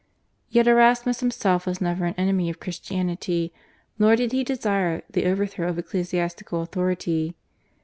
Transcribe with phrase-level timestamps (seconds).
[0.49, 3.53] Yet Erasmus himself was never an enemy of Christianity,
[3.99, 7.35] nor did he desire the overthrow of ecclesiastical authority.